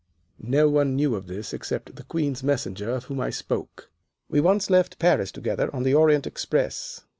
"No 0.43 0.67
one 0.67 0.95
knew 0.95 1.13
of 1.13 1.27
this 1.27 1.53
except 1.53 1.95
the 1.95 2.03
Queen's 2.03 2.41
Messenger 2.41 2.89
of 2.89 3.03
whom 3.03 3.19
I 3.19 3.29
spoke. 3.29 3.91
We 4.29 4.41
once 4.41 4.67
left 4.67 4.97
Paris 4.97 5.31
together 5.31 5.69
on 5.75 5.83
the 5.83 5.93
Orient 5.93 6.25
Express. 6.25 7.01